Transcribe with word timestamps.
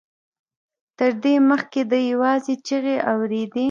تر 0.97 1.11
دې 1.23 1.35
مخکې 1.49 1.81
ده 1.91 1.97
يوازې 2.11 2.53
چيغې 2.67 2.95
اورېدې. 3.11 3.59